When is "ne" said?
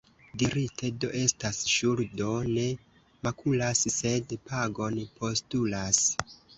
2.55-2.65